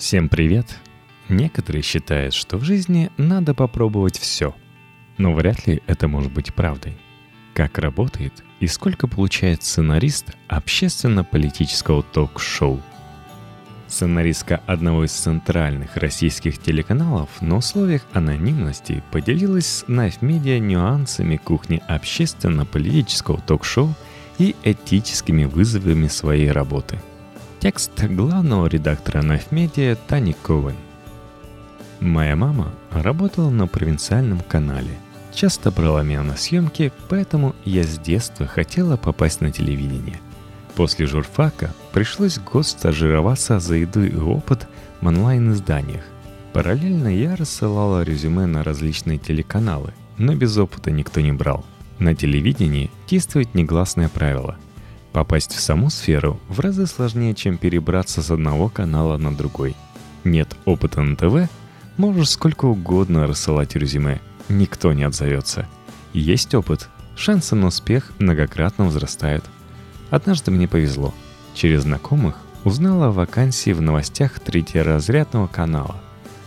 Всем 0.00 0.30
привет! 0.30 0.78
Некоторые 1.28 1.82
считают, 1.82 2.32
что 2.32 2.56
в 2.56 2.64
жизни 2.64 3.10
надо 3.18 3.52
попробовать 3.52 4.18
все. 4.18 4.56
Но 5.18 5.34
вряд 5.34 5.66
ли 5.66 5.82
это 5.86 6.08
может 6.08 6.32
быть 6.32 6.54
правдой. 6.54 6.96
Как 7.52 7.76
работает 7.76 8.32
и 8.60 8.66
сколько 8.66 9.06
получает 9.06 9.62
сценарист 9.62 10.34
общественно-политического 10.48 12.02
ток-шоу? 12.02 12.80
Сценаристка 13.88 14.62
одного 14.66 15.04
из 15.04 15.12
центральных 15.12 15.98
российских 15.98 16.56
телеканалов 16.56 17.28
на 17.42 17.58
условиях 17.58 18.06
анонимности 18.14 19.04
поделилась 19.10 19.66
с 19.66 19.84
Knife 19.84 20.20
Media 20.22 20.58
нюансами 20.58 21.36
кухни 21.36 21.82
общественно-политического 21.88 23.38
ток-шоу 23.42 23.94
и 24.38 24.56
этическими 24.64 25.44
вызовами 25.44 26.08
своей 26.08 26.50
работы– 26.50 26.98
Текст 27.60 28.02
главного 28.02 28.68
редактора 28.68 29.20
Knife 29.20 29.98
Тани 30.08 30.32
Ковен. 30.32 30.76
Моя 32.00 32.34
мама 32.34 32.72
работала 32.90 33.50
на 33.50 33.66
провинциальном 33.66 34.40
канале. 34.40 34.96
Часто 35.34 35.70
брала 35.70 36.02
меня 36.02 36.22
на 36.22 36.38
съемки, 36.38 36.90
поэтому 37.10 37.54
я 37.66 37.82
с 37.82 37.98
детства 37.98 38.46
хотела 38.46 38.96
попасть 38.96 39.42
на 39.42 39.50
телевидение. 39.50 40.18
После 40.74 41.04
журфака 41.04 41.74
пришлось 41.92 42.38
год 42.38 42.66
стажироваться 42.66 43.60
за 43.60 43.74
еду 43.74 44.04
и 44.04 44.16
опыт 44.16 44.66
в 45.02 45.06
онлайн-изданиях. 45.06 46.04
Параллельно 46.54 47.08
я 47.08 47.36
рассылала 47.36 48.02
резюме 48.02 48.46
на 48.46 48.64
различные 48.64 49.18
телеканалы, 49.18 49.92
но 50.16 50.34
без 50.34 50.56
опыта 50.56 50.90
никто 50.90 51.20
не 51.20 51.32
брал. 51.32 51.66
На 51.98 52.14
телевидении 52.14 52.90
действует 53.06 53.54
негласное 53.54 54.08
правило– 54.08 54.56
Попасть 55.12 55.52
в 55.54 55.60
саму 55.60 55.90
сферу 55.90 56.40
в 56.48 56.60
разы 56.60 56.86
сложнее, 56.86 57.34
чем 57.34 57.58
перебраться 57.58 58.22
с 58.22 58.30
одного 58.30 58.68
канала 58.68 59.16
на 59.16 59.34
другой. 59.34 59.74
Нет 60.22 60.56
опыта 60.64 61.02
на 61.02 61.16
ТВ, 61.16 61.50
можешь 61.96 62.30
сколько 62.30 62.66
угодно 62.66 63.26
рассылать 63.26 63.74
резюме, 63.74 64.20
никто 64.48 64.92
не 64.92 65.02
отзовется. 65.02 65.66
Есть 66.12 66.54
опыт, 66.54 66.88
шансы 67.16 67.56
на 67.56 67.66
успех 67.66 68.12
многократно 68.18 68.84
возрастают. 68.84 69.44
Однажды 70.10 70.52
мне 70.52 70.68
повезло. 70.68 71.12
Через 71.54 71.82
знакомых 71.82 72.36
узнала 72.64 73.08
о 73.08 73.12
вакансии 73.12 73.72
в 73.72 73.80
новостях 73.80 74.38
третьеразрядного 74.38 75.48
канала. 75.48 75.96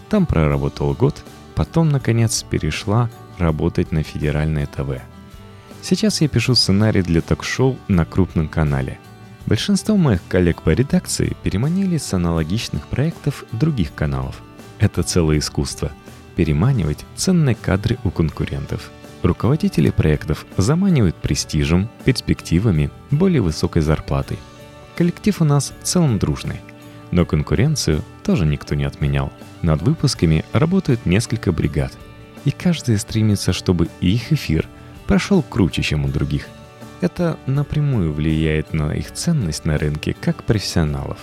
Там 0.09 0.25
проработал 0.25 0.93
год, 0.93 1.23
потом, 1.55 1.89
наконец, 1.89 2.43
перешла 2.43 3.09
работать 3.37 3.91
на 3.91 4.03
федеральное 4.03 4.67
ТВ– 4.67 5.01
Сейчас 5.83 6.21
я 6.21 6.29
пишу 6.29 6.55
сценарий 6.55 7.01
для 7.01 7.19
ток-шоу 7.19 7.77
на 7.89 8.05
крупном 8.05 8.47
канале. 8.47 8.99
Большинство 9.45 9.97
моих 9.97 10.21
коллег 10.29 10.61
по 10.61 10.69
редакции 10.69 11.35
переманили 11.43 11.97
с 11.97 12.13
аналогичных 12.13 12.87
проектов 12.87 13.43
других 13.51 13.93
каналов. 13.93 14.41
Это 14.79 15.03
целое 15.03 15.39
искусство– 15.39 15.91
переманивать 16.37 17.03
ценные 17.17 17.55
кадры 17.55 17.97
у 18.05 18.11
конкурентов. 18.11 18.91
Руководители 19.23 19.89
проектов 19.89 20.45
заманивают 20.55 21.17
престижем, 21.17 21.89
перспективами, 22.05 22.89
более 23.11 23.41
высокой 23.41 23.81
зарплатой. 23.81 24.39
Коллектив 24.95 25.41
у 25.41 25.43
нас 25.43 25.73
в 25.81 25.85
целом 25.85 26.17
дружный. 26.17 26.61
Но 27.11 27.25
конкуренцию 27.25 28.05
тоже 28.23 28.45
никто 28.45 28.73
не 28.73 28.85
отменял. 28.85 29.33
Над 29.61 29.81
выпусками 29.81 30.45
работают 30.53 31.05
несколько 31.05 31.51
бригад. 31.51 31.91
И 32.45 32.51
каждая 32.51 32.97
стремится, 32.97 33.51
чтобы 33.51 33.89
их 33.99 34.31
эфир– 34.31 34.65
прошел 35.13 35.43
круче, 35.43 35.83
чем 35.83 36.05
у 36.05 36.07
других. 36.07 36.47
Это 36.99 37.37
напрямую 37.45 38.11
влияет 38.11 38.73
на 38.73 38.95
их 38.95 39.11
ценность 39.11 39.63
на 39.63 39.77
рынке 39.77 40.15
как 40.19 40.43
профессионалов. 40.43 41.19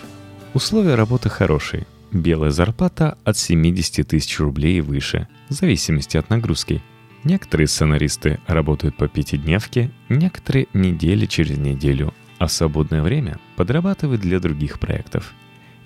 Условия 0.55 0.94
работы 0.94 1.28
хорошие. 1.28 1.88
Белая 2.12 2.52
зарплата 2.52 3.19
от 3.24 3.36
70 3.36 4.06
тысяч 4.06 4.38
рублей 4.38 4.78
и 4.78 4.80
выше, 4.80 5.27
в 5.48 5.55
зависимости 5.55 6.16
от 6.16 6.30
нагрузки. 6.30 6.80
Некоторые 7.24 7.66
сценаристы 7.66 8.38
работают 8.47 8.97
по 8.97 9.08
пятидневке, 9.08 9.91
некоторые 10.08 10.69
недели 10.72 11.26
через 11.26 11.59
неделю, 11.59 12.14
а 12.38 12.47
свободное 12.47 13.03
время 13.03 13.41
подрабатывают 13.56 14.20
для 14.20 14.38
других 14.38 14.78
проектов. 14.78 15.32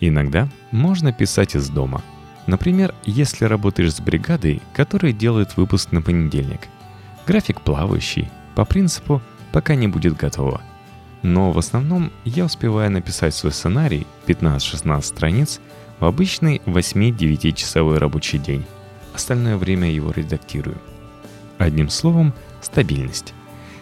Иногда 0.01 0.51
можно 0.73 1.11
писать 1.11 1.57
из 1.57 1.71
дома. 1.71 2.03
Например, 2.47 2.95
если 3.07 3.47
работаешь 3.47 3.95
с 3.95 4.01
бригадой, 4.01 4.61
которая 4.75 5.12
делает 5.15 5.57
выпуск 5.57 5.91
на 5.93 6.03
понедельник– 6.03 6.61
График 7.27 7.62
плавающий, 7.62 8.31
по 8.55 8.65
принципу 8.65 9.23
«пока 9.51 9.75
не 9.75 9.89
будет 9.89 10.17
готово». 10.17 10.61
Но 11.23 11.53
в 11.53 11.59
основном 11.59 12.12
я 12.27 12.45
успеваю 12.45 12.91
написать 12.91 13.35
свой 13.35 13.51
сценарий 13.53 14.07
15-16 14.27 15.03
страниц 15.03 15.61
в 16.01 16.05
обычный 16.05 16.61
8-9 16.67 17.53
часовой 17.53 17.97
рабочий 17.97 18.39
день. 18.39 18.67
Остальное 19.15 19.57
время 19.57 19.91
его 19.91 20.11
редактирую. 20.11 20.77
Одним 21.57 21.89
словом, 21.89 22.34
стабильность. 22.61 23.33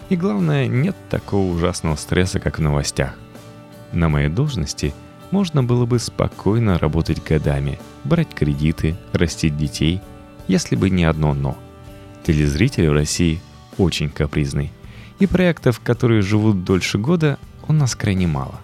И 0.08 0.14
главное, 0.14 0.68
нет 0.68 0.94
такого 1.10 1.52
ужасного 1.52 1.96
стресса, 1.96 2.38
как 2.38 2.58
в 2.58 2.62
новостях. 2.62 3.14
На 3.90 4.08
моей 4.08 4.28
должности 4.28 4.94
можно 5.32 5.64
было 5.64 5.84
бы 5.84 5.98
спокойно 5.98 6.78
работать 6.78 7.24
годами, 7.24 7.80
брать 8.04 8.32
кредиты, 8.32 8.94
растить 9.12 9.56
детей, 9.56 10.00
если 10.46 10.76
бы 10.76 10.90
не 10.90 11.04
одно 11.04 11.34
«но». 11.34 11.56
Телезритель 12.24 12.88
в 12.88 12.92
России 12.92 13.40
очень 13.78 14.08
капризный. 14.08 14.70
И 15.18 15.26
проектов, 15.26 15.80
которые 15.80 16.22
живут 16.22 16.64
дольше 16.64 16.98
года, 16.98 17.38
у 17.66 17.72
нас 17.72 17.94
крайне 17.96 18.26
мало. 18.26 18.60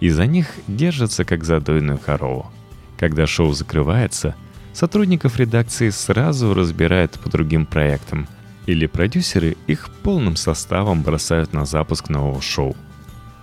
Из-за 0.00 0.26
них 0.26 0.48
держатся 0.66 1.24
как 1.24 1.44
за 1.44 1.60
дойную 1.60 1.98
корову. 1.98 2.50
Когда 2.98 3.26
шоу 3.26 3.52
закрывается, 3.52 4.34
сотрудников 4.72 5.38
редакции 5.38 5.90
сразу 5.90 6.52
разбирают 6.52 7.12
по 7.12 7.30
другим 7.30 7.66
проектам, 7.66 8.28
или 8.66 8.86
продюсеры 8.86 9.56
их 9.68 9.90
полным 10.02 10.34
составом 10.34 11.02
бросают 11.02 11.52
на 11.52 11.64
запуск 11.64 12.08
нового 12.08 12.42
шоу. 12.42 12.76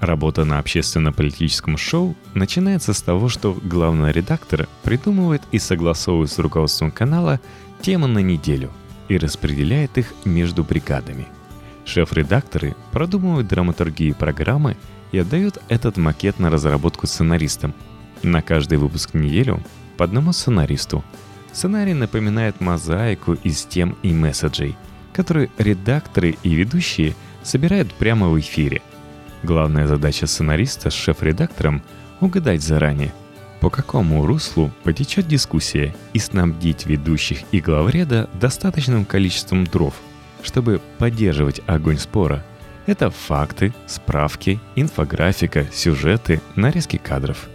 Работа 0.01 0.43
на 0.43 0.59
общественно-политическом 0.59 1.77
шоу 1.77 2.17
начинается 2.33 2.93
с 2.93 3.01
того, 3.01 3.29
что 3.29 3.57
главный 3.63 4.11
редактор 4.11 4.67
придумывает 4.83 5.41
и 5.51 5.59
согласовывает 5.59 6.29
с 6.29 6.39
руководством 6.39 6.91
канала 6.91 7.39
темы 7.81 8.07
на 8.07 8.19
неделю– 8.19 8.69
и 9.09 9.17
распределяет 9.17 9.97
их 9.97 10.13
между 10.25 10.63
бригадами. 10.63 11.27
Шеф-редакторы 11.85 12.75
продумывают 12.91 13.47
драматургию 13.47 14.15
программы 14.15 14.77
и 15.11 15.19
отдают 15.19 15.59
этот 15.67 15.97
макет 15.97 16.39
на 16.39 16.49
разработку 16.49 17.07
сценаристам. 17.07 17.73
На 18.23 18.41
каждый 18.41 18.77
выпуск 18.77 19.13
неделю 19.13 19.61
по 19.97 20.05
одному 20.05 20.31
сценаристу. 20.31 21.03
Сценарий 21.51 21.93
напоминает 21.93 22.61
мозаику 22.61 23.33
из 23.33 23.63
тем 23.63 23.95
и 24.01 24.11
месседжей, 24.11 24.75
которые 25.11 25.49
редакторы 25.57 26.37
и 26.41 26.55
ведущие 26.55 27.15
собирают 27.43 27.93
прямо 27.93 28.29
в 28.29 28.39
эфире. 28.39 28.81
Главная 29.43 29.87
задача 29.87 30.25
сценариста 30.25 30.89
с 30.89 30.93
шеф-редактором— 30.93 31.83
угадать 32.21 32.63
заранее, 32.63 33.13
по 33.63 33.69
какому 33.69 34.25
руслу 34.25 34.73
потечет 34.83 35.25
дискуссия 35.25 35.95
и 36.11 36.19
снабдить 36.19 36.85
ведущих 36.85 37.43
и 37.53 37.61
главреда 37.61 38.29
достаточным 38.33 39.05
количеством 39.05 39.63
дров, 39.63 39.93
чтобы 40.41 40.81
поддерживать 40.97 41.61
огонь 41.65 41.97
спора. 41.97 42.43
Это 42.87 43.09
факты, 43.09 43.73
справки, 43.87 44.59
инфографика, 44.75 45.65
сюжеты, 45.71 46.41
нарезки 46.57 46.97
кадров. 46.97 47.47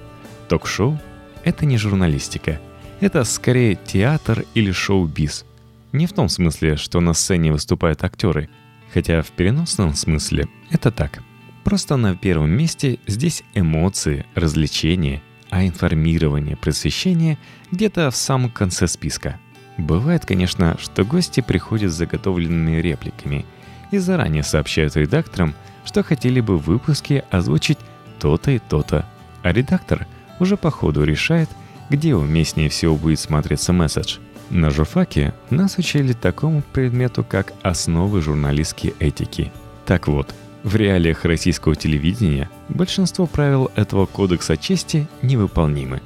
Ток-шоу— 0.48 0.98
это 1.44 1.66
не 1.66 1.76
журналистика. 1.76 2.58
Это 3.00 3.22
скорее 3.25 3.75
театр 3.75 4.46
или 4.54 4.72
шоу-биз. 4.72 5.44
Не 5.92 6.06
в 6.06 6.14
том 6.14 6.30
смысле, 6.30 6.76
что 6.76 7.00
на 7.00 7.12
сцене 7.12 7.52
выступают 7.52 8.02
актеры, 8.02 8.48
хотя 8.94 9.20
в 9.20 9.30
переносном 9.32 9.92
смысле 9.92 10.48
это 10.70 10.90
так. 10.90 11.22
Просто 11.64 11.96
на 11.96 12.16
первом 12.16 12.48
месте 12.48 12.98
здесь 13.06 13.42
эмоции, 13.52 14.25
развлечения— 14.34 15.22
а 15.50 15.64
информирование, 15.64 16.56
просвещение 16.56 17.38
где-то 17.70 18.10
в 18.10 18.16
самом 18.16 18.50
конце 18.50 18.87
списка. 18.87 19.38
Бывает, 19.76 20.26
конечно, 20.26 20.76
что 20.81 21.05
гости 21.05 21.40
приходят 21.40 21.93
с 21.93 21.96
заготовленными 21.96 22.76
репликами 22.81 23.46
и 23.90 23.99
заранее 23.99 24.43
сообщают 24.43 24.96
редакторам, 24.96 25.55
что 25.84 26.02
хотели 26.02 26.40
бы 26.40 26.58
в 26.58 26.67
выпуске 26.67 27.25
озвучить 27.31 27.78
то-то 28.19 28.50
и 28.50 28.58
то-то, 28.58 29.06
а 29.43 29.52
редактор 29.52 30.06
уже 30.40 30.56
по 30.56 30.70
ходу 30.70 31.05
решает, 31.05 31.49
где 31.90 32.14
уместнее 32.14 32.69
всего 32.69 32.96
будет 32.96 33.20
смотреться 33.20 33.73
месседж. 33.73 34.19
На 34.50 34.70
журфаке 34.70 35.34
нас 35.50 35.78
учили 35.78 36.12
такому 36.12 36.62
предмету, 36.62 37.23
как 37.23 37.52
основы 37.62 38.20
журналистской 38.20 38.94
этики. 38.99 39.52
Так 39.87 40.08
вот, 40.08 40.34
в 40.64 40.75
реалиях 40.75 41.25
российского 41.25 41.76
телевидения 41.76 42.50
большинство 42.69 43.26
правил 43.26 43.70
этого 43.76 44.06
кодекса 44.06 44.56
чести 44.56 45.06
невыполнимы. 45.22 46.02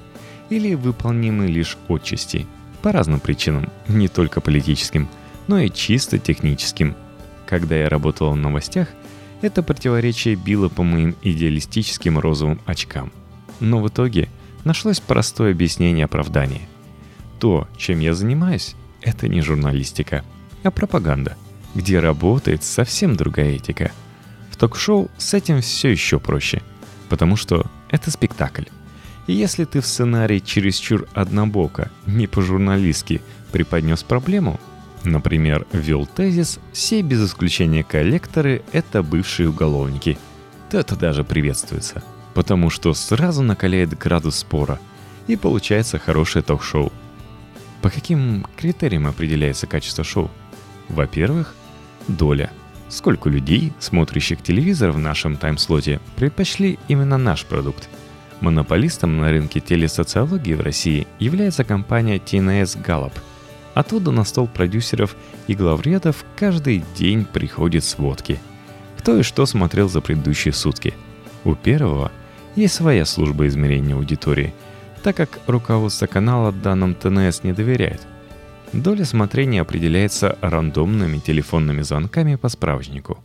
Или 0.51 0.75
выполнимы 0.75 1.47
лишь 1.47 1.79
отчасти. 1.89 2.47
По 2.83 2.93
разным 2.93 3.21
причинам, 3.21 3.71
не 3.89 4.09
только 4.09 4.41
политическим, 4.41 5.09
но 5.47 5.59
и 5.59 5.71
чисто 5.71 6.19
техническим. 6.19 6.95
Когда 7.47 7.77
я 7.77 7.89
работал 7.89 8.33
в 8.33 8.37
новостях, 8.37 8.89
это 9.41 9.63
противоречие 9.63 10.35
било 10.35 10.69
по 10.69 10.83
моим 10.83 11.17
идеалистическим 11.23 12.19
розовым 12.19 12.61
очкам. 12.67 13.13
Но 13.61 13.81
в 13.81 13.89
итоге 13.89 14.29
нашлось 14.65 15.01
простое 15.01 15.53
объяснение 15.53 16.05
оправдания. 16.05 16.69
То, 17.41 17.67
чем 17.77 18.01
я 18.01 18.15
занимаюсь, 18.15 18.77
это 19.01 19.29
не 19.29 19.41
журналистика, 19.41 20.25
а 20.63 20.71
пропаганда, 20.71 21.37
где 21.75 21.99
работает 21.99 22.63
совсем 22.63 23.17
другая 23.17 23.57
этика. 23.57 23.91
Ток-шоу 24.63 25.11
с 25.19 25.35
этим 25.35 25.61
все 25.61 25.89
еще 25.89 26.21
проще, 26.21 26.63
потому 27.09 27.35
что 27.35 27.67
это 27.91 28.13
спектакль. 28.13 28.67
И 29.27 29.33
если 29.33 29.65
ты 29.65 29.81
в 29.81 29.87
сценарии 29.87 30.39
чересчур 30.39 31.09
однобоко, 31.15 31.91
не 32.07 32.29
по-журналистски 32.29 33.23
преподнес 33.51 34.05
проблему, 34.05 34.61
например, 35.03 35.67
ввел 35.73 36.07
тезис 36.07 36.61
«все 36.73 37.03
без 37.03 37.27
исключения 37.27 37.83
коллекторы– 37.83 38.63
это 38.73 39.03
бывшие 39.03 39.49
уголовники», 39.49 40.17
то 40.71 40.79
это 40.79 40.95
даже 40.95 41.25
приветствуется, 41.25 42.05
потому 42.33 42.71
что 42.71 42.95
сразу 42.95 43.43
накаляет 43.43 43.99
градус 43.99 44.37
спора, 44.37 44.79
и 45.27 45.35
получается 45.35 45.99
хорошее 45.99 46.45
ток-шоу. 46.45 46.93
По 47.81 47.91
каким 47.91 48.47
критериям 48.57 49.09
определяется 49.09 49.67
качество 49.67 50.05
шоу? 50.05 50.31
Во-первых, 50.89 51.53
доля. 52.07 52.53
Сколько 52.93 53.29
людей, 53.29 53.73
смотрящих 53.81 54.41
телевизор 54.41 54.93
в 54.93 54.99
нашем 54.99 55.37
таймслоте, 55.37 56.01
предпочли 56.15 56.79
именно 56.87 57.19
наш 57.19 57.45
продукт– 57.45 57.89
Монополистом 58.43 59.19
на 59.19 59.31
рынке 59.31 59.61
телесоциологии 59.61 60.55
в 60.55 60.61
России 60.61 61.07
является 61.21 61.63
компания 61.63 62.17
TNS 62.17 62.85
Gallup. 62.85 63.13
Оттуда 63.73 64.11
на 64.11 64.25
стол 64.25 64.49
продюсеров 64.49 65.15
и 65.47 65.55
главредов 65.55 66.25
каждый 66.35 66.83
день 66.97 67.25
приходят 67.25 67.85
сводки. 67.85 68.41
Кто 68.99 69.17
и 69.17 69.23
что 69.23 69.47
смотрел 69.47 69.89
за 69.89 70.01
предыдущие 70.01 70.53
сутки. 70.53 70.93
У 71.45 71.55
первого 71.55 72.11
есть 72.57 72.75
своя 72.75 73.05
служба 73.05 73.47
измерения 73.47 73.95
аудитории, 73.95 74.53
так 75.05 75.17
как 75.17 75.39
руководство 75.47 76.07
канала 76.09 76.51
данным 76.51 76.97
ТНС 76.97 77.45
не 77.45 77.53
доверяет. 77.53 78.01
Доля 78.73 79.05
смотрения 79.05 79.61
определяется 79.61 80.39
рандомными 80.41 81.19
телефонными 81.19 81.83
звонками 81.83 82.37
по 82.37 82.49
справочнику, 82.49 83.23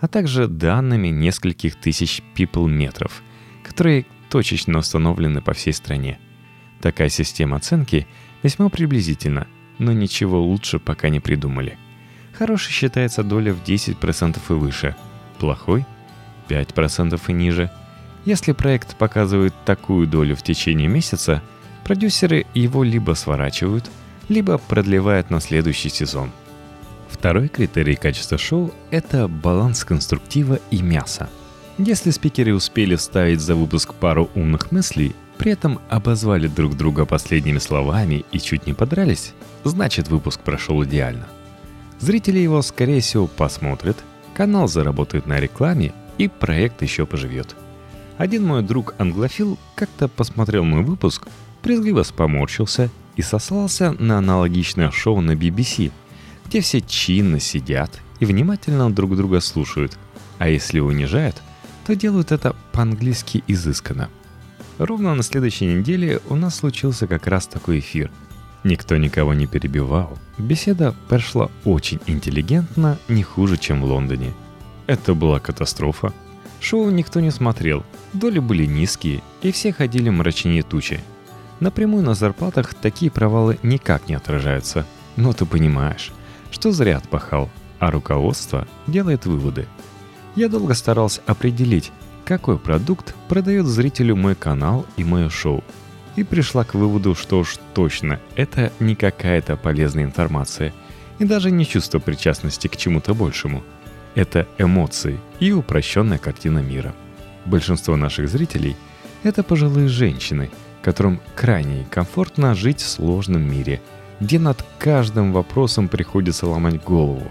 а 0.00 0.08
также 0.08 0.48
данными 0.48 1.08
нескольких 1.08 1.76
тысяч 1.76 2.20
people-метров, 2.36 3.22
которые 3.62 4.06
точечно 4.28 4.78
установлены 4.78 5.40
по 5.40 5.52
всей 5.52 5.72
стране. 5.72 6.18
Такая 6.80 7.08
система 7.08 7.56
оценки 7.56 8.06
весьма 8.42 8.68
приблизительна, 8.68 9.46
но 9.78 9.92
ничего 9.92 10.42
лучше 10.42 10.78
пока 10.78 11.08
не 11.08 11.20
придумали. 11.20 11.78
Хороший 12.32 12.72
считается 12.72 13.22
доля 13.22 13.52
в 13.52 13.62
10% 13.62 14.38
и 14.48 14.52
выше, 14.52 14.96
плохой– 15.38 15.86
5% 16.48 17.20
и 17.28 17.32
ниже. 17.32 17.70
Если 18.24 18.52
проект 18.52 18.96
показывает 18.96 19.54
такую 19.64 20.06
долю 20.06 20.34
в 20.34 20.42
течение 20.42 20.88
месяца, 20.88 21.42
продюсеры 21.84 22.46
его 22.54 22.82
либо 22.82 23.12
сворачивают, 23.14 23.90
либо 24.28 24.58
продлевают 24.58 25.30
на 25.30 25.40
следующий 25.40 25.88
сезон. 25.88 26.30
Второй 27.08 27.48
критерий 27.48 27.96
качества 27.96 28.38
шоу– 28.38 28.72
это 28.90 29.28
баланс 29.28 29.84
конструктива 29.84 30.60
и 30.70 30.82
мяса– 30.82 31.28
если 31.78 32.10
спикеры 32.10 32.54
успели 32.54 32.96
вставить 32.96 33.40
за 33.40 33.54
выпуск 33.54 33.94
пару 33.94 34.28
умных 34.34 34.72
мыслей, 34.72 35.14
при 35.36 35.52
этом 35.52 35.78
обозвали 35.88 36.48
друг 36.48 36.76
друга 36.76 37.06
последними 37.06 37.58
словами 37.58 38.24
и 38.32 38.40
чуть 38.40 38.66
не 38.66 38.74
подрались, 38.74 39.32
значит 39.62 40.08
выпуск 40.08 40.40
прошел 40.40 40.82
идеально. 40.82 41.28
Зрители 42.00 42.40
его, 42.40 42.62
скорее 42.62 43.00
всего, 43.00 43.28
посмотрят, 43.28 43.96
канал 44.34 44.66
заработает 44.66 45.26
на 45.26 45.38
рекламе 45.38 45.92
и 46.18 46.26
проект 46.26 46.82
еще 46.82 47.06
поживет. 47.06 47.54
Один 48.16 48.44
мой 48.44 48.64
друг 48.64 48.96
англофил 48.98 49.56
как-то 49.76 50.08
посмотрел 50.08 50.64
мой 50.64 50.82
выпуск, 50.82 51.28
брезгливо 51.62 52.04
поморщился 52.16 52.90
и 53.18 53.22
сослался 53.22 53.92
на 53.98 54.18
аналогичное 54.18 54.90
шоу 54.92 55.20
на 55.20 55.32
BBC, 55.32 55.90
где 56.46 56.60
все 56.60 56.80
чинно 56.80 57.40
сидят 57.40 58.00
и 58.20 58.24
внимательно 58.24 58.90
друг 58.90 59.16
друга 59.16 59.40
слушают, 59.40 59.98
а 60.38 60.48
если 60.48 60.78
унижают, 60.78 61.42
то 61.84 61.96
делают 61.96 62.30
это 62.30 62.54
по-английски 62.72 63.42
изысканно. 63.48 64.08
Ровно 64.78 65.16
на 65.16 65.24
следующей 65.24 65.66
неделе 65.66 66.20
у 66.28 66.36
нас 66.36 66.56
случился 66.56 67.08
как 67.08 67.26
раз 67.26 67.48
такой 67.48 67.80
эфир. 67.80 68.12
Никто 68.62 68.96
никого 68.96 69.34
не 69.34 69.48
перебивал. 69.48 70.16
Беседа 70.38 70.94
прошла 71.08 71.50
очень 71.64 71.98
интеллигентно, 72.06 72.98
не 73.08 73.24
хуже, 73.24 73.56
чем 73.56 73.82
в 73.82 73.86
Лондоне. 73.86 74.32
Это 74.86 75.14
была 75.14 75.40
катастрофа. 75.40 76.12
Шоу 76.60 76.90
никто 76.90 77.18
не 77.18 77.32
смотрел, 77.32 77.84
доли 78.12 78.38
были 78.38 78.64
низкие, 78.64 79.22
и 79.42 79.50
все 79.50 79.72
ходили 79.72 80.08
мрачнее 80.08 80.62
тучи. 80.62 81.00
Напрямую 81.60 82.04
на 82.04 82.14
зарплатах 82.14 82.74
такие 82.74 83.10
провалы 83.10 83.58
никак 83.62 84.08
не 84.08 84.14
отражаются. 84.14 84.86
Но 85.16 85.32
ты 85.32 85.44
понимаешь, 85.44 86.12
что 86.50 86.72
зря 86.72 86.98
отпахал, 86.98 87.50
а 87.78 87.90
руководство 87.90 88.66
делает 88.86 89.26
выводы– 89.26 89.66
я 90.38 90.48
долго 90.48 90.74
старался 90.74 91.20
определить, 91.26 91.90
какой 92.24 92.58
продукт 92.58 93.12
продает 93.26 93.66
зрителю 93.66 94.14
мой 94.14 94.36
канал 94.36 94.86
и 94.96 95.02
мое 95.02 95.28
шоу. 95.30 95.64
И 96.14 96.22
пришла 96.22 96.62
к 96.62 96.74
выводу, 96.74 97.16
что 97.16 97.40
уж 97.40 97.56
точно 97.74 98.20
это 98.36 98.72
не 98.78 98.94
какая-то 98.94 99.56
полезная 99.56 100.04
информация 100.04 100.72
и 101.18 101.24
даже 101.24 101.50
не 101.50 101.66
чувство 101.66 101.98
причастности 101.98 102.68
к 102.68 102.76
чему-то 102.76 103.14
большему. 103.14 103.64
Это 104.14 104.46
эмоции 104.58 105.18
и 105.40 105.50
упрощенная 105.50 106.18
картина 106.18 106.60
мира. 106.60 106.94
Большинство 107.44 107.96
наших 107.96 108.28
зрителей– 108.28 108.76
это 109.24 109.42
пожилые 109.42 109.88
женщины, 109.88 110.50
которым 110.82 111.20
крайне 111.34 111.86
комфортно 111.90 112.54
жить 112.54 112.80
в 112.80 112.88
сложном 112.88 113.42
мире, 113.42 113.80
где 114.20 114.38
над 114.38 114.64
каждым 114.78 115.32
вопросом 115.32 115.88
приходится 115.88 116.46
ломать 116.46 116.82
голову. 116.82 117.30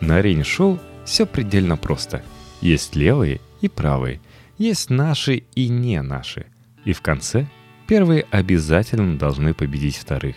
На 0.00 0.16
арене 0.16 0.44
шоу 0.44 0.78
все 1.04 1.26
предельно 1.26 1.76
просто– 1.76 2.22
есть 2.60 2.96
левые 2.96 3.40
и 3.60 3.68
правые, 3.68 4.20
есть 4.56 4.90
наши 4.90 5.44
и 5.54 5.68
не 5.68 6.02
наши. 6.02 6.46
И 6.84 6.92
в 6.92 7.02
конце 7.02 7.46
первые 7.86 8.26
обязательно 8.30 9.16
должны 9.16 9.54
победить 9.54 9.96
вторых. 9.96 10.36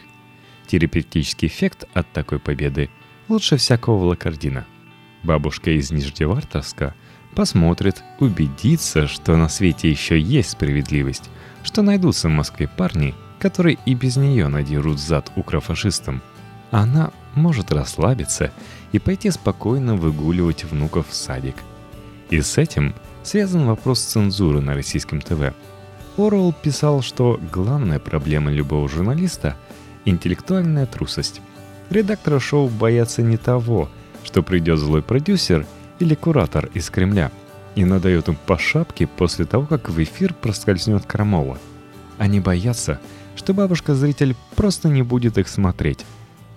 Терапевтический 0.68 1.48
эффект 1.48 1.86
от 1.94 2.12
такой 2.12 2.40
победы 2.40 2.90
лучше 3.28 3.58
всякого 3.58 4.06
лакардина. 4.06 4.66
Бабушка 5.24 5.72
из 5.72 5.92
Нижневартовска 5.92 6.96
посмотрит, 7.36 8.04
убедится, 8.20 9.08
что 9.08 9.38
на 9.38 9.50
свете 9.50 9.90
еще 9.90 10.20
есть 10.20 10.52
справедливость, 10.52 11.30
что 11.64 11.82
найдутся 11.82 12.28
в 12.28 12.32
Москве 12.32 12.68
парни, 12.68 13.16
которые 13.40 13.78
и 13.86 13.94
без 13.94 14.18
нее 14.18 14.48
надерут 14.48 15.00
зад 15.00 15.32
укрофашистам. 15.36 16.22
Она 16.72 17.12
может 17.36 17.72
расслабиться 17.72 18.52
и 18.92 19.00
пойти 19.00 19.32
спокойно 19.32 19.96
выгуливать 19.96 20.64
внуков 20.64 21.10
в 21.10 21.14
садик– 21.14 21.56
и 22.32 22.42
с 22.42 22.58
этим 22.58 22.96
связан 23.24 23.66
вопрос 23.68 24.00
цензуры 24.00 24.62
на 24.62 24.74
российском 24.74 25.22
ТВ. 25.22 25.54
Орвелл 26.18 26.54
писал, 26.54 27.02
что 27.02 27.40
главная 27.52 28.00
проблема 28.00 28.52
любого 28.52 28.88
журналиста– 28.88 29.58
интеллектуальная 30.06 30.86
трусость. 30.86 31.42
Редакторы 31.90 32.40
шоу 32.40 32.70
боятся 32.70 33.22
не 33.22 33.36
того, 33.36 33.90
что 34.24 34.44
придет 34.44 34.80
злой 34.80 35.04
продюсер 35.04 35.68
или 36.02 36.16
куратор 36.16 36.70
из 36.74 36.90
Кремля 36.90 37.32
и 37.76 37.86
надает 37.86 38.28
им 38.28 38.38
по 38.46 38.58
шапке 38.58 39.08
после 39.08 39.46
того, 39.46 39.66
как 39.66 39.90
в 39.90 40.02
эфир 40.02 40.34
проскользнет 40.34 41.06
Крамола. 41.06 41.58
Они 42.18 42.40
боятся, 42.40 43.00
что 43.36 43.54
бабушка-зритель 43.54 44.36
просто 44.56 44.90
не 44.90 45.04
будет 45.04 45.38
их 45.38 45.48
смотреть. 45.48 46.06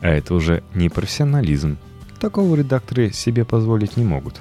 А 0.00 0.08
это 0.08 0.34
уже 0.34 0.62
не 0.74 0.88
профессионализм. 0.88 1.78
Такого 2.20 2.56
редакторы 2.56 3.12
себе 3.12 3.44
позволить 3.44 3.96
не 3.96 4.04
могут. 4.04 4.40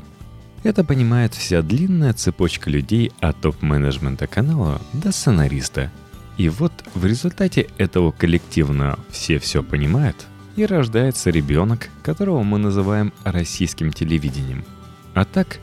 Это 0.63 0.83
понимает 0.83 1.33
вся 1.33 1.61
длинная 1.61 2.13
цепочка 2.13 2.69
людей 2.69 3.11
от 3.19 3.39
топ-менеджмента 3.41 4.27
канала 4.27 4.81
до 4.93 5.11
сценариста. 5.11 5.91
И 6.37 6.49
вот 6.49 6.71
в 6.95 7.05
результате 7.05 7.67
этого 7.77 8.11
коллективно 8.11 8.97
«все 9.09 9.39
все 9.39 9.61
понимают» 9.61 10.15
и 10.55 10.65
рождается 10.65 11.29
ребенок, 11.29 11.89
которого 12.03 12.43
мы 12.43 12.57
называем 12.57 13.11
российским 13.23 13.91
телевидением. 13.91 14.63
А 15.13 15.25
так, 15.25 15.59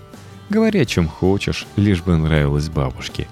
говори 0.48 0.80
о 0.80 0.84
чем 0.84 1.08
хочешь, 1.08 1.66
лишь 1.76 2.02
бы 2.02 2.16
нравилось 2.16 2.68
бабушке. 2.68 3.28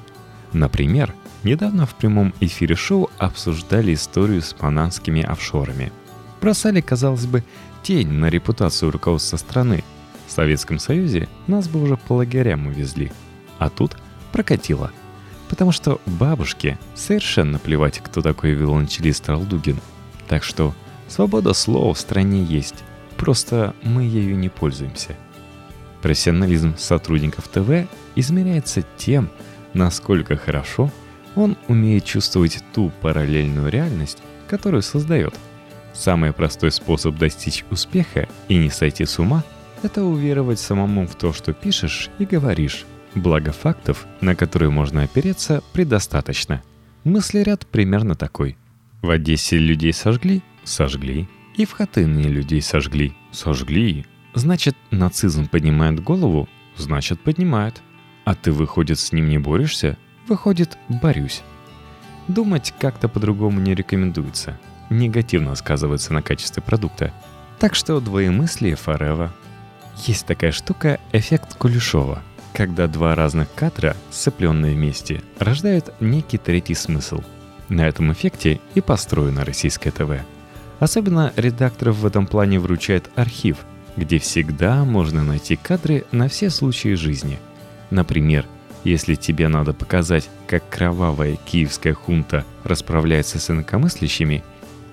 Например, 0.52 1.14
недавно 1.44 1.86
в 1.86 1.94
прямом 1.94 2.34
эфире 2.40 2.74
шоу 2.74 3.10
обсуждали 3.18 3.94
историю 3.94 4.42
с 4.42 4.52
панамскими 4.52 5.22
офшорами. 5.22 5.92
Бросали, 6.40 6.80
казалось 6.80 7.26
бы, 7.26 7.44
тень 7.82 8.10
на 8.10 8.28
репутацию 8.28 8.90
руководства 8.90 9.36
страны– 9.36 9.84
в 10.28 10.30
Советском 10.30 10.78
Союзе 10.78 11.26
нас 11.46 11.68
бы 11.68 11.82
уже 11.82 11.96
по 11.96 12.12
лагерям 12.12 12.66
увезли. 12.66 13.10
А 13.58 13.70
тут 13.70 13.96
прокатило. 14.30 14.92
Потому 15.48 15.72
что 15.72 16.00
бабушке 16.04 16.78
совершенно 16.94 17.58
плевать, 17.58 17.98
кто 18.00 18.20
такой 18.20 18.50
виолончелист 18.50 19.26
Ралдугин. 19.28 19.80
Так 20.28 20.44
что 20.44 20.74
свобода 21.08 21.54
слова 21.54 21.94
в 21.94 21.98
стране 21.98 22.44
есть. 22.44 22.84
Просто 23.16 23.74
мы 23.82 24.02
ею 24.02 24.38
не 24.38 24.50
пользуемся. 24.50 25.16
Профессионализм 26.02 26.76
сотрудников 26.76 27.48
ТВ 27.48 27.88
измеряется 28.14 28.84
тем, 28.96 29.30
насколько 29.74 30.36
хорошо 30.36 30.90
Он 31.34 31.56
умеет 31.68 32.04
чувствовать 32.04 32.62
ту 32.72 32.90
параллельную 33.00 33.68
реальность, 33.68 34.18
которую 34.48 34.82
создает. 34.82 35.34
Самый 35.92 36.32
простой 36.32 36.70
способ 36.70 37.16
достичь 37.16 37.64
успеха 37.70 38.28
и 38.48 38.56
не 38.56 38.70
сойти 38.70 39.04
с 39.04 39.18
ума– 39.18 39.44
это 39.82 40.02
уверовать 40.02 40.58
самому 40.58 41.06
в 41.06 41.14
то, 41.14 41.32
что 41.32 41.52
пишешь 41.52 42.10
и 42.18 42.24
говоришь. 42.24 42.84
Благо 43.14 43.52
фактов, 43.52 44.06
на 44.20 44.34
которые 44.34 44.70
можно 44.70 45.02
опереться, 45.02 45.62
предостаточно. 45.72 46.62
Мыслеряд 47.04 47.66
примерно 47.66 48.14
такой. 48.14 48.56
В 49.02 49.10
Одессе 49.10 49.56
людей 49.56 49.92
сожгли? 49.92 50.42
Сожгли. 50.64 51.28
И 51.56 51.64
в 51.64 51.72
Хатыне 51.72 52.24
людей 52.24 52.60
сожгли? 52.60 53.14
Сожгли. 53.32 54.04
Значит, 54.34 54.76
нацизм 54.90 55.48
поднимает 55.48 56.02
голову? 56.02 56.48
Значит, 56.76 57.20
поднимает. 57.20 57.82
А 58.24 58.34
ты, 58.34 58.52
выходит, 58.52 58.98
с 58.98 59.12
ним 59.12 59.28
не 59.28 59.38
борешься? 59.38 59.96
Выходит, 60.26 60.76
борюсь. 60.88 61.42
Думать 62.28 62.74
как-то 62.78 63.08
по-другому 63.08 63.60
не 63.60 63.74
рекомендуется. 63.74 64.58
Негативно 64.90 65.54
сказывается 65.54 66.12
на 66.12 66.22
качестве 66.22 66.62
продукта. 66.62 67.12
Так 67.58 67.74
что 67.74 68.00
двоемыслие 68.00 68.74
forever. 68.74 69.30
Есть 70.06 70.26
такая 70.26 70.52
штука– 70.52 71.00
эффект 71.12 71.54
Кулешова, 71.56 72.22
когда 72.52 72.86
два 72.86 73.14
разных 73.14 73.52
кадра, 73.54 73.96
сцепленные 74.10 74.74
вместе, 74.74 75.22
рождают 75.38 75.92
некий 76.00 76.38
третий 76.38 76.74
смысл. 76.74 77.22
На 77.68 77.88
этом 77.88 78.12
эффекте 78.12 78.60
и 78.74 78.80
построено 78.80 79.44
российское 79.44 79.90
ТВ. 79.90 80.22
Особенно 80.78 81.32
редакторов 81.36 81.96
в 81.96 82.06
этом 82.06 82.26
плане 82.26 82.60
вручает 82.60 83.10
архив, 83.16 83.58
где 83.98 84.18
всегда 84.18 84.84
можно 84.84 85.24
найти 85.24 85.56
кадры 85.56 86.04
на 86.12 86.28
все 86.28 86.50
случаи 86.50 86.94
жизни. 86.94 87.38
Например, 87.90 88.46
если 88.84 89.16
тебе 89.16 89.48
надо 89.48 89.72
показать, 89.72 90.30
как 90.46 90.68
кровавая 90.68 91.36
киевская 91.36 91.94
хунта 91.94 92.44
расправляется 92.64 93.38
с 93.38 93.50
инакомыслящими, 93.50 94.44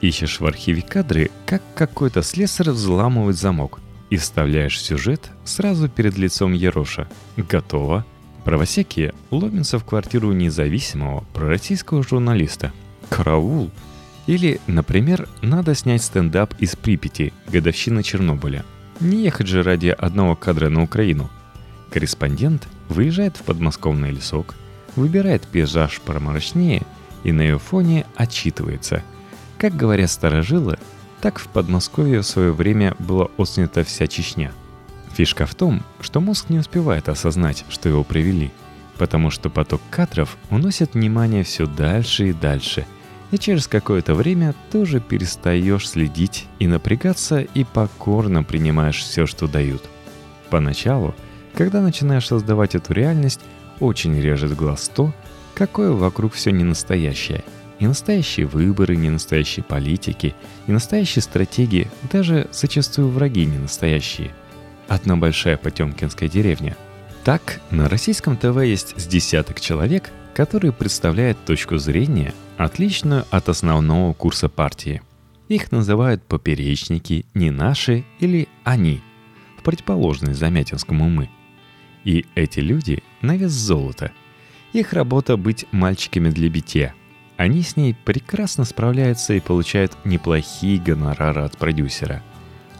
ищешь 0.02 0.40
в 0.40 0.46
архиве 0.46 0.82
кадры, 0.82 1.30
как 1.46 1.62
какой-то 1.76 2.24
слесарь 2.24 2.72
взламывает 2.72 3.38
замок 3.38 3.80
и 4.10 4.18
вставляешь 4.18 4.82
сюжет 4.82 5.32
сразу 5.44 5.88
перед 5.88 6.18
лицом 6.18 6.54
Ероша. 6.54 7.08
Готово. 7.38 8.06
Правосеки 8.44 9.14
ломятся 9.32 9.80
в 9.80 9.86
квартиру 9.86 10.32
независимого 10.32 11.26
пророссийского 11.34 12.04
журналиста. 12.04 12.72
Караул! 13.10 13.72
Или, 14.28 14.60
например, 14.68 15.28
надо 15.42 15.76
снять 15.76 16.04
стендап 16.04 16.54
из 16.60 16.76
Припяти, 16.76 17.34
годовщины 17.48 18.04
Чернобыля. 18.04 18.66
Не 19.00 19.24
ехать 19.24 19.48
же 19.48 19.62
ради 19.62 19.88
одного 19.88 20.36
кадра 20.36 20.70
на 20.70 20.84
Украину. 20.84 21.30
Корреспондент 21.92 22.68
выезжает 22.88 23.38
в 23.38 23.44
подмосковный 23.44 24.12
лесок, 24.12 24.56
выбирает 24.96 25.48
пейзаж 25.48 26.00
проморочнее 26.02 26.84
и 27.24 27.32
на 27.32 27.42
ее 27.42 27.60
фоне 27.60 28.06
отчитывается. 28.16 29.04
Как 29.58 29.76
говорят 29.76 30.12
старожилы, 30.12 30.78
так 31.22 31.40
в 31.40 31.48
Подмосковье 31.48 32.22
в 32.22 32.26
свое 32.26 32.52
время 32.52 32.96
была 33.00 33.30
отснята 33.38 33.84
вся 33.84 34.08
Чечня. 34.08 34.52
Фишка 35.14 35.46
в 35.46 35.56
том, 35.56 35.82
что 36.02 36.20
мозг 36.20 36.50
не 36.50 36.60
успевает 36.60 37.10
осознать, 37.10 37.66
что 37.70 37.90
его 37.90 38.04
привели, 38.04 38.52
потому 38.98 39.30
что 39.30 39.50
поток 39.50 39.82
кадров 39.90 40.38
уносит 40.50 40.94
внимание 40.94 41.44
все 41.44 41.66
дальше 41.66 42.30
и 42.30 42.34
дальше, 42.34 42.86
и 43.32 43.38
через 43.38 43.68
какое-то 43.68 44.14
время 44.14 44.54
ты 44.72 44.80
уже 44.80 45.00
перестаешь 45.00 45.90
следить 45.90 46.46
и 46.60 46.68
напрягаться 46.68 47.42
и 47.42 47.64
покорно 47.64 48.44
принимаешь 48.44 49.00
все, 49.00 49.26
что 49.26 49.48
дают. 49.48 49.84
Поначалу– 50.50 51.16
когда 51.56 51.82
начинаешь 51.82 52.28
создавать 52.28 52.76
эту 52.76 52.94
реальность, 52.94 53.40
очень 53.80 54.20
режет 54.20 54.56
глаз 54.56 54.92
то, 54.94 55.14
какое 55.54 55.92
вокруг 55.92 56.34
все 56.34 56.52
не 56.52 56.66
настоящее. 56.66 57.44
И 57.80 57.88
настоящие 57.88 58.46
выборы, 58.46 58.96
не 58.96 59.10
настоящие 59.10 59.64
политики, 59.64 60.36
и 60.68 60.72
настоящие 60.72 61.24
стратегии, 61.24 61.90
даже 62.12 62.48
зачастую 62.52 63.10
враги 63.10 63.46
не 63.46 63.58
настоящие. 63.58 64.32
Одна 64.88 65.16
большая 65.16 65.58
потемкинская 65.58 66.30
деревня. 66.30 66.76
Так, 67.24 67.62
на 67.72 67.90
российском 67.90 68.38
ТВ 68.38 68.62
есть 68.64 68.94
с 69.00 69.08
десяток 69.08 69.60
человек, 69.60 70.12
которые 70.34 70.72
представляют 70.74 71.38
точку 71.46 71.78
зрения, 71.78 72.34
отличную 72.58 73.26
от 73.32 73.50
основного 73.50 74.14
курса 74.14 74.50
партии. 74.50 75.02
Их 75.48 75.72
называют 75.72 76.24
поперечники, 76.24 77.26
не 77.34 77.52
наши 77.52 78.04
или 78.20 78.48
они, 78.64 79.02
в 79.58 79.64
противоположность 79.64 80.40
Замятинскому 80.40 81.10
«мы». 81.10 81.30
И 82.04 82.26
эти 82.36 82.60
люди 82.60 83.04
на 83.22 83.36
вес 83.36 83.52
золота. 83.52 84.12
Их 84.74 84.94
работа 84.94 85.38
быть 85.38 85.66
мальчиками 85.72 86.30
для 86.30 86.50
битья. 86.50 86.94
Они 87.38 87.64
с 87.64 87.76
ней 87.76 87.96
прекрасно 88.06 88.64
справляются 88.64 89.34
и 89.34 89.40
получают 89.40 89.98
неплохие 90.06 90.80
гонорары 90.80 91.42
от 91.42 91.58
продюсера. 91.58 92.24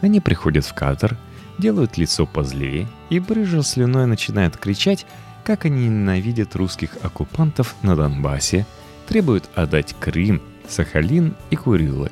Они 0.00 0.20
приходят 0.20 0.64
в 0.64 0.74
кадр, 0.74 1.18
делают 1.58 1.96
лицо 1.96 2.26
позлее 2.26 2.86
и, 3.10 3.18
брыжа 3.18 3.62
слюной, 3.62 4.06
начинают 4.06 4.56
кричать, 4.56 5.06
как 5.44 5.64
они 5.64 5.88
ненавидят 5.88 6.56
русских 6.56 6.96
оккупантов 7.02 7.76
на 7.82 7.96
Донбассе, 7.96 8.66
требуют 9.08 9.48
отдать 9.54 9.94
Крым, 9.98 10.42
Сахалин 10.68 11.34
и 11.50 11.56
Курилы 11.56 12.10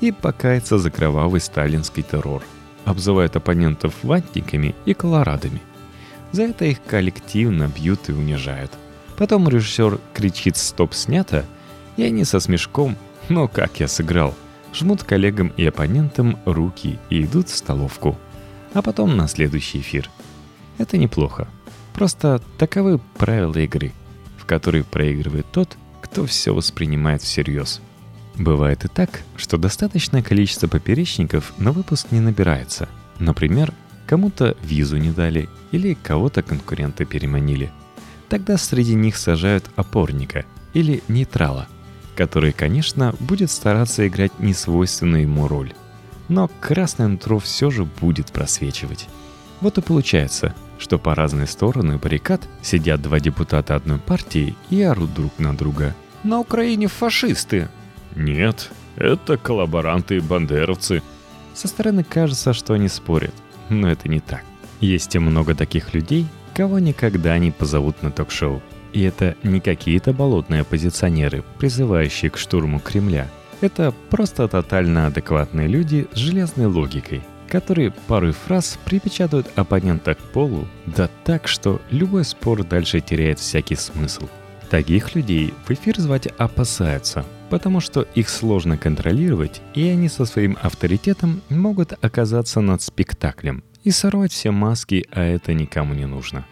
и 0.00 0.12
покаяться 0.12 0.78
за 0.78 0.90
кровавый 0.90 1.40
сталинский 1.40 2.02
террор, 2.02 2.42
обзывают 2.84 3.36
оппонентов 3.36 3.94
ватниками 4.02 4.74
и 4.84 4.94
колорадами. 4.94 5.60
За 6.30 6.42
это 6.42 6.66
их 6.66 6.82
коллективно 6.82 7.68
бьют 7.74 8.08
и 8.08 8.12
унижают. 8.12 8.70
Потом 9.16 9.48
режиссер 9.48 9.98
кричит 10.14 10.56
«стоп, 10.56 10.94
снято», 10.94 11.44
и 11.96 12.04
они 12.04 12.24
со 12.24 12.38
смешком 12.38 12.96
«но 13.28 13.48
как 13.48 13.80
я 13.80 13.88
сыграл» 13.88 14.34
жмут 14.72 15.02
коллегам 15.02 15.48
и 15.56 15.66
оппонентам 15.66 16.38
руки 16.44 16.98
и 17.10 17.24
идут 17.24 17.48
в 17.48 17.56
столовку. 17.56 18.16
А 18.74 18.82
потом 18.82 19.16
на 19.16 19.26
следующий 19.26 19.80
эфир. 19.80 20.10
Это 20.76 20.98
неплохо. 20.98 21.48
Просто 21.94 22.40
таковы 22.58 23.00
правила 23.16 23.56
игры, 23.56 23.92
в 24.36 24.44
которой 24.44 24.84
проигрывает 24.84 25.46
тот, 25.50 25.76
кто 26.10 26.26
все 26.26 26.54
воспринимает 26.54 27.22
всерьез. 27.22 27.80
Бывает 28.36 28.84
и 28.84 28.88
так, 28.88 29.22
что 29.36 29.56
достаточное 29.58 30.22
количество 30.22 30.68
поперечников 30.68 31.52
на 31.58 31.72
выпуск 31.72 32.08
не 32.10 32.20
набирается. 32.20 32.88
Например, 33.18 33.72
Кому-то 34.08 34.56
визу 34.62 34.96
не 34.96 35.10
дали 35.10 35.50
или 35.70 35.92
кого-то 35.92 36.42
конкуренты 36.42 37.04
переманили. 37.04 37.70
Тогда 38.30 38.56
среди 38.56 38.94
них 38.94 39.18
сажают 39.18 39.66
опорника 39.76 40.46
или 40.72 41.02
нейтрала, 41.08 41.68
который, 42.16 42.52
конечно, 42.52 43.14
будет 43.20 43.50
стараться 43.50 44.08
играть 44.08 44.32
несвойственную 44.38 45.22
ему 45.22 45.46
роль. 45.46 45.74
Но 46.28 46.50
красное 46.60 47.08
нутро 47.08 47.38
все 47.38 47.70
же 47.70 47.84
будет 47.84 48.32
просвечивать. 48.32 49.08
Вот 49.60 49.76
и 49.76 49.82
получается, 49.82 50.54
что 50.78 50.98
по 50.98 51.14
разные 51.14 51.46
стороны 51.46 51.98
баррикад 51.98 52.42
сидят 52.62 53.02
два 53.02 53.20
депутата 53.20 53.74
одной 53.74 53.98
партии 53.98 54.54
и 54.70 54.82
орут 54.82 55.14
друг 55.14 55.38
на 55.38 55.56
друга. 55.56 55.94
«На 56.24 56.40
Украине 56.40 56.88
фашисты!» 56.88 57.68
«Нет, 58.16 58.70
это 58.96 59.36
коллаборанты 59.36 60.16
и 60.16 60.20
бандеровцы!» 60.20 61.02
Со 61.54 61.68
стороны 61.68 62.04
кажется, 62.04 62.52
что 62.52 62.74
они 62.74 62.88
спорят– 62.88 63.34
но 63.68 63.90
это 63.90 64.08
не 64.08 64.20
так. 64.20 64.42
Есть 64.80 65.14
и 65.14 65.18
много 65.18 65.54
таких 65.54 65.94
людей, 65.94 66.26
кого 66.54 66.78
никогда 66.78 67.38
не 67.38 67.50
позовут 67.50 68.02
на 68.02 68.10
ток-шоу. 68.10 68.62
И 68.92 69.02
это 69.02 69.36
не 69.42 69.60
какие-то 69.60 70.12
болотные 70.12 70.62
оппозиционеры, 70.62 71.44
призывающие 71.58 72.30
к 72.30 72.38
штурму 72.38 72.80
Кремля. 72.80 73.28
Это 73.60 73.92
просто 74.08 74.48
тотально 74.48 75.08
адекватные 75.08 75.68
люди 75.68 76.06
с 76.12 76.16
железной 76.16 76.66
логикой, 76.66 77.22
которые 77.48 77.90
пару 77.90 78.32
фраз 78.32 78.78
припечатают 78.84 79.48
оппонента 79.56 80.14
к 80.14 80.18
полу, 80.18 80.66
да 80.86 81.08
так, 81.24 81.48
что 81.48 81.80
любой 81.90 82.24
спор 82.24 82.62
дальше 82.64 83.00
теряет 83.00 83.38
всякий 83.38 83.76
смысл. 83.76 84.28
Таких 84.70 85.14
людей 85.14 85.54
в 85.66 85.70
эфир 85.70 85.98
звать 85.98 86.26
опасаются, 86.26 87.24
потому 87.48 87.80
что 87.80 88.02
их 88.14 88.28
сложно 88.28 88.76
контролировать, 88.76 89.62
и 89.74 89.88
они 89.88 90.08
со 90.08 90.26
своим 90.26 90.58
авторитетом 90.60 91.40
могут 91.48 91.92
оказаться 92.04 92.60
над 92.60 92.82
спектаклем 92.82 93.64
и 93.84 93.90
сорвать 93.90 94.32
все 94.32 94.50
маски, 94.50 95.06
а 95.10 95.22
это 95.22 95.54
никому 95.54 95.94
не 95.94 96.06
нужно. 96.06 96.44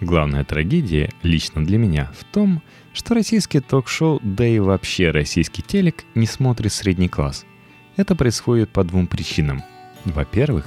Главная 0.00 0.44
трагедия, 0.44 1.10
лично 1.22 1.64
для 1.64 1.78
меня, 1.78 2.12
в 2.18 2.24
том, 2.24 2.62
что 2.92 3.14
российский 3.14 3.60
ток-шоу, 3.60 4.20
да 4.22 4.46
и 4.46 4.58
вообще 4.60 5.10
российский 5.10 5.62
телек 5.62 6.04
не 6.14 6.26
смотрит 6.26 6.72
средний 6.72 7.08
класс. 7.08 7.44
Это 7.96 8.14
происходит 8.14 8.70
по 8.70 8.84
двум 8.84 9.06
причинам. 9.06 9.62
Во-первых, 10.04 10.66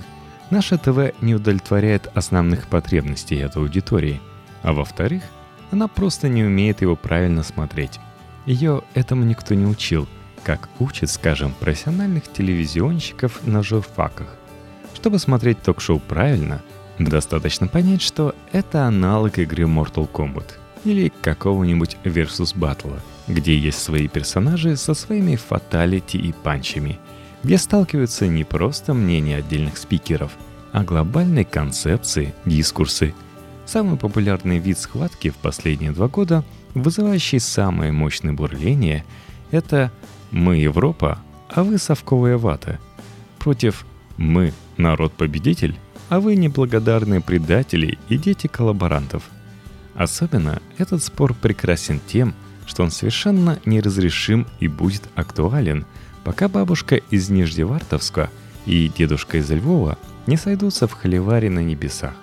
наше 0.49 0.77
ТВ 0.77 1.13
не 1.21 1.35
удовлетворяет 1.35 2.09
основных 2.15 2.67
потребностей 2.67 3.37
этой 3.37 3.61
аудитории, 3.61 4.21
а 4.63 4.73
во-вторых, 4.73 5.23
она 5.71 5.87
просто 5.87 6.29
не 6.29 6.43
умеет 6.43 6.81
его 6.81 6.95
правильно 6.95 7.43
смотреть. 7.43 7.99
Ее 8.45 8.81
этому 8.93 9.25
никто 9.25 9.53
не 9.53 9.65
учил, 9.65 10.07
как 10.43 10.69
учат, 10.79 11.09
скажем, 11.09 11.53
профессиональных 11.59 12.31
телевизионщиков 12.31 13.45
на 13.45 13.61
журфаках. 13.63 14.35
Чтобы 14.93 15.19
смотреть 15.19 15.61
ток-шоу 15.61 15.99
правильно, 15.99 16.61
достаточно 16.97 17.67
понять, 17.67 18.01
что 18.01 18.33
это 18.51 18.85
аналог 18.85 19.37
игры 19.37 19.65
Mortal 19.65 20.09
Kombat 20.09 20.53
или 20.85 21.11
какого-нибудь 21.21 21.97
Versus 22.03 22.55
Battle. 22.55 22.99
где 23.27 23.57
есть 23.57 23.79
свои 23.79 24.07
персонажи 24.07 24.77
со 24.77 24.93
своими 24.93 25.35
фаталити 25.35 26.17
и 26.17 26.31
панчами, 26.31 26.97
где 27.47 27.57
сталкиваются 27.57 28.27
не 28.27 28.43
просто 28.43 28.93
мнения 28.93 29.37
отдельных 29.37 29.77
спикеров, 29.77 30.33
а 30.73 30.83
глобальные 30.83 31.45
концепции, 31.45 32.33
дискурсы. 32.43 33.15
Самый 33.65 33.97
популярный 33.97 34.59
вид 34.59 34.77
схватки 34.77 35.29
в 35.29 35.35
последние 35.35 35.91
два 35.91 36.09
года, 36.09 36.43
вызывающий 36.73 37.39
самое 37.39 37.93
мощное 37.93 38.33
бурление, 38.33 39.05
это 39.49 39.93
«Мы 40.29 40.57
Европа, 40.57 41.19
а 41.47 41.63
вы 41.63 41.77
совковая 41.77 42.37
вата» 42.37 42.79
против 43.39 43.85
«Мы 44.17 44.51
народ-победитель, 44.75 45.79
а 46.09 46.19
вы 46.19 46.35
неблагодарные 46.35 47.21
предатели 47.21 47.97
и 48.09 48.17
дети 48.17 48.47
коллаборантов». 48.47 49.23
Особенно 49.95 50.61
этот 50.77 51.01
спор 51.01 51.33
прекрасен 51.33 52.01
тем, 52.05 52.35
что 52.65 52.83
он 52.83 52.91
совершенно 52.91 53.57
неразрешим 53.63 54.47
и 54.59 54.67
будет 54.67 55.03
актуален, 55.15 55.85
пока 56.27 56.49
бабушка 56.49 56.97
из 57.09 57.29
Нижневартовска 57.29 58.29
и 58.65 58.91
дедушка 58.93 59.37
из 59.37 59.49
Львова 59.49 59.97
не 60.25 60.35
сойдутся 60.35 60.85
в 60.85 60.91
холиваре 60.91 61.49
на 61.49 61.59
небесах. 61.59 62.15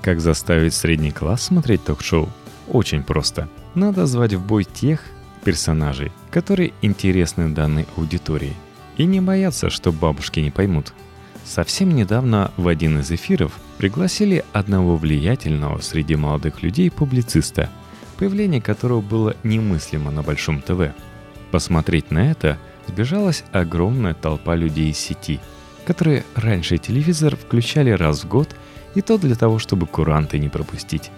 Как 0.00 0.22
заставить 0.22 0.72
средний 0.72 1.10
класс 1.10 1.42
смотреть 1.42 1.84
ток-шоу? 1.84 2.30
Очень 2.66 3.02
просто. 3.02 3.50
Надо 3.74 4.06
звать 4.06 4.32
в 4.32 4.40
бой 4.40 4.64
тех 4.64 5.02
персонажей, 5.44 6.12
которые 6.30 6.72
интересны 6.80 7.50
данной 7.50 7.86
аудитории. 7.98 8.54
И 8.96 9.04
не 9.04 9.20
бояться, 9.20 9.68
что 9.68 9.92
бабушки 9.92 10.40
не 10.40 10.50
поймут. 10.50 10.94
Совсем 11.44 11.94
недавно 11.94 12.52
в 12.56 12.68
один 12.68 13.00
из 13.00 13.10
эфиров 13.10 13.52
пригласили 13.76 14.46
одного 14.54 14.96
влиятельного 14.96 15.82
среди 15.82 16.16
молодых 16.16 16.62
людей 16.62 16.90
публициста– 16.90 17.68
появление 18.16 18.62
которого 18.62 19.02
было 19.02 19.36
немыслимо 19.42 20.10
на 20.10 20.22
Большом 20.22 20.62
ТВ. 20.62 20.94
Посмотреть 21.50 22.10
на 22.10 22.30
это 22.30 22.58
сбежалась 22.86 23.44
огромная 23.52 24.14
толпа 24.14 24.54
людей 24.54 24.90
из 24.90 24.98
сети, 24.98 25.40
которые 25.84 26.24
раньше 26.34 26.78
телевизор 26.78 27.36
включали 27.36 27.90
раз 27.90 28.24
в 28.24 28.28
год, 28.28 28.54
и 28.94 29.00
то 29.00 29.18
для 29.18 29.34
того, 29.34 29.58
чтобы 29.58 29.86
куранты 29.86 30.38
не 30.38 30.48
пропустить. 30.48 31.10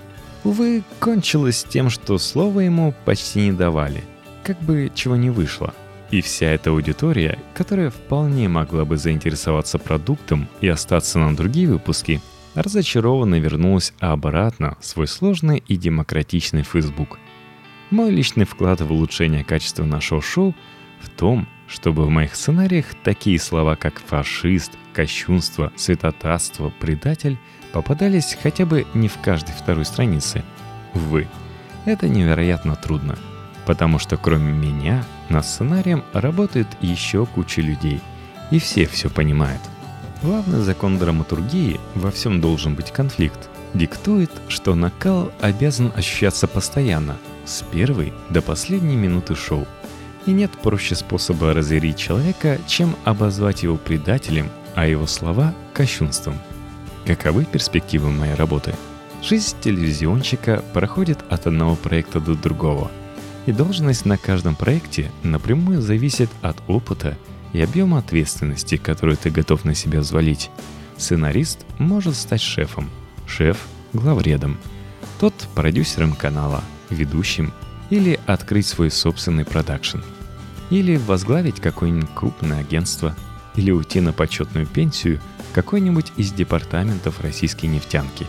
Увы, 0.45 0.85
кончилось 1.01 1.65
тем, 1.69 1.91
что 1.91 2.19
слова 2.19 2.61
ему 2.61 2.95
почти 3.05 3.41
не 3.47 3.53
давали, 3.53 4.05
как 4.43 4.61
бы 4.61 4.91
чего 4.95 5.17
не 5.17 5.31
вышло. 5.31 5.75
И 6.11 6.21
вся 6.21 6.47
эта 6.47 6.71
аудитория, 6.71 7.39
которая 7.55 7.91
вполне 7.91 8.49
могла 8.49 8.85
бы 8.85 8.97
заинтересоваться 8.97 9.79
продуктом 9.79 10.49
и 10.61 10.69
остаться 10.69 11.19
на 11.19 11.35
другие 11.35 11.69
выпуски– 11.69 12.21
разочарованно 12.55 13.39
вернулась 13.39 13.93
обратно 13.99 14.77
в 14.81 14.87
свой 14.87 15.07
сложный 15.07 15.63
и 15.67 15.77
демократичный 15.77 16.63
Facebook. 16.63 17.19
Мой 17.91 18.11
личный 18.11 18.45
вклад 18.45 18.81
в 18.81 18.91
улучшение 18.93 19.45
качества 19.45 19.85
нашего 19.85 20.23
шоу 20.23 20.55
в 21.01 21.09
том, 21.09 21.49
чтобы 21.67 22.05
в 22.05 22.11
моих 22.11 22.35
сценариях 22.35 22.87
такие 23.03 23.39
слова, 23.39 23.77
как 23.77 24.01
фашист, 24.01 24.73
кощунство, 24.93 25.73
святотатство, 25.77 26.71
предатель 26.81 27.39
попадались 27.73 28.37
хотя 28.41 28.67
бы 28.67 28.87
не 28.95 29.09
в 29.09 29.19
каждой 29.19 29.53
второй 29.53 29.85
странице. 29.85 30.45
Увы, 30.95 31.27
это 31.85 32.09
невероятно 32.09 32.77
трудно, 32.77 33.19
потому 33.67 33.99
что 33.99 34.17
кроме 34.17 34.53
меня 34.53 35.05
над 35.29 35.45
сценарием 35.45 36.05
работает 36.13 36.69
еще 36.81 37.27
куча 37.27 37.61
людей, 37.61 38.01
и 38.51 38.59
все 38.59 38.87
все 38.87 39.11
понимают. 39.11 39.61
Главный 40.23 40.61
закон 40.61 40.99
драматургии 40.99 41.81
во 41.95 42.11
всем 42.11 42.41
должен 42.41 42.75
быть 42.75 42.91
конфликт. 42.93 43.51
Диктует, 43.75 44.31
что 44.49 44.75
накал 44.75 45.33
обязан 45.41 45.93
ощущаться 45.97 46.47
постоянно, 46.47 47.17
с 47.45 47.63
первой 47.63 48.13
до 48.31 48.41
последней 48.41 48.97
минуты 48.97 49.35
шоу. 49.35 49.67
И 50.27 50.33
нет 50.33 50.51
проще 50.63 50.95
способа 50.95 51.53
разъярить 51.53 51.99
человека, 51.99 52.59
чем 52.67 52.97
обозвать 53.05 53.63
его 53.63 53.77
предателем, 53.77 54.51
а 54.75 54.87
его 54.87 55.07
слова– 55.07 55.55
кощунством. 55.75 56.39
Каковы 57.07 57.45
перспективы 57.45 58.11
моей 58.11 58.35
работы? 58.35 58.75
Жизнь 59.23 59.57
телевизионщика 59.61 60.63
проходит 60.73 61.19
от 61.31 61.47
одного 61.47 61.77
проекта 61.77 62.21
до 62.21 62.35
другого. 62.35 62.91
И 63.47 63.53
должность 63.53 64.07
на 64.07 64.17
каждом 64.17 64.57
проекте 64.57 65.11
напрямую 65.23 65.83
зависит 65.83 66.31
от 66.43 66.57
опыта– 66.69 67.17
и 67.55 67.63
объема 67.63 67.99
ответственности, 67.99 68.77
которую 68.77 69.17
ты 69.17 69.31
готов 69.31 69.65
на 69.65 69.75
себя 69.75 70.01
взвалить. 70.01 70.51
Сценарист 70.99 71.65
может 71.79 72.17
стать 72.17 72.43
шефом, 72.43 72.91
шеф– 73.27 73.57
главредом, 73.95 74.59
тот– 75.19 75.35
продюсером 75.55 76.13
канала, 76.15 76.63
ведущим 76.91 77.53
или 77.91 78.21
открыть 78.27 78.67
свой 78.67 78.91
собственный 78.91 79.45
продакшн. 79.45 79.99
Или 80.75 80.97
возглавить 80.97 81.61
какое-нибудь 81.61 82.11
крупное 82.15 82.59
агентство, 82.59 83.15
или 83.55 83.71
уйти 83.71 84.01
на 84.01 84.13
почетную 84.13 84.67
пенсию 84.67 85.21
какой-нибудь 85.53 86.13
из 86.17 86.33
департаментов 86.33 87.21
российской 87.21 87.67
нефтянки. 87.67 88.27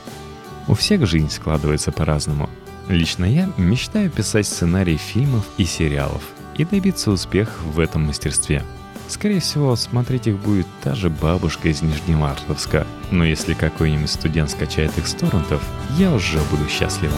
У 0.67 0.75
всех 0.75 1.07
жизнь 1.07 1.31
складывается 1.31 1.91
по-разному. 1.91 2.47
Лично 2.87 3.25
я 3.25 3.49
мечтаю 3.57 4.11
писать 4.11 4.45
сценарии 4.45 4.97
фильмов 4.97 5.43
и 5.57 5.65
сериалов 5.65 6.21
и 6.55 6.65
добиться 6.65 7.09
успеха 7.09 7.57
в 7.63 7.79
этом 7.79 8.03
мастерстве– 8.03 8.63
Скорее 9.07 9.39
всего, 9.39 9.75
смотреть 9.75 10.27
их 10.27 10.37
будет 10.39 10.65
та 10.83 10.95
же 10.95 11.09
бабушка 11.09 11.69
из 11.69 11.81
Нижневартовска. 11.81 12.87
Но 13.11 13.23
если 13.23 13.53
какой-нибудь 13.53 14.09
студент 14.09 14.49
скачает 14.49 14.97
их 14.97 15.07
с 15.07 15.13
торрентов, 15.13 15.61
я 15.97 16.11
уже 16.11 16.39
буду 16.51 16.67
счастлива. 16.67 17.15